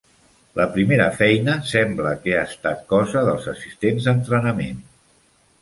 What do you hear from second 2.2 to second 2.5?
que ha